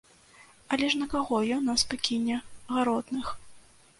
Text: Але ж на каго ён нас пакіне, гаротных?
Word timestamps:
Але 0.77 0.87
ж 0.93 1.01
на 1.01 1.07
каго 1.11 1.41
ён 1.57 1.67
нас 1.71 1.85
пакіне, 1.93 2.37
гаротных? 2.75 3.25